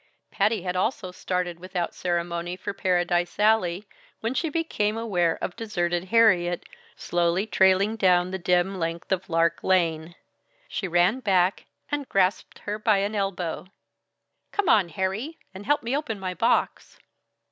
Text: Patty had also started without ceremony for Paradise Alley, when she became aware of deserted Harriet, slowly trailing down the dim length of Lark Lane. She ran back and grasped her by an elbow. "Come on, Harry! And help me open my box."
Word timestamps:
Patty 0.31 0.63
had 0.63 0.75
also 0.75 1.11
started 1.11 1.59
without 1.59 1.93
ceremony 1.93 2.55
for 2.55 2.73
Paradise 2.73 3.37
Alley, 3.37 3.87
when 4.19 4.33
she 4.33 4.49
became 4.49 4.97
aware 4.97 5.37
of 5.43 5.55
deserted 5.55 6.05
Harriet, 6.05 6.63
slowly 6.95 7.45
trailing 7.45 7.97
down 7.97 8.31
the 8.31 8.39
dim 8.39 8.79
length 8.79 9.11
of 9.11 9.29
Lark 9.29 9.63
Lane. 9.63 10.15
She 10.67 10.87
ran 10.87 11.19
back 11.19 11.65
and 11.91 12.09
grasped 12.09 12.57
her 12.65 12.79
by 12.79 12.97
an 12.97 13.13
elbow. 13.13 13.67
"Come 14.51 14.67
on, 14.69 14.89
Harry! 14.89 15.37
And 15.53 15.67
help 15.67 15.83
me 15.83 15.95
open 15.95 16.19
my 16.19 16.33
box." 16.33 16.97